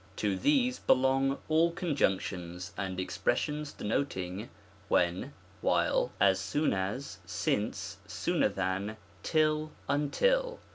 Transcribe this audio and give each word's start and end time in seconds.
To 0.15 0.35
these 0.35 0.79
belong 0.79 1.37
all 1.47 1.69
conjunctions, 1.73 2.73
and 2.75 2.99
expressions 2.99 3.71
denoting 3.71 4.49
wJien^ 4.89 5.29
wJiiU^ 5.63 6.09
as 6.19 6.39
soofi 6.39 6.73
as, 6.73 7.19
eince^ 7.27 7.97
sooner 8.07 8.49
than^ 8.49 8.97
tiU^ 9.23 9.69
until. 9.87 10.59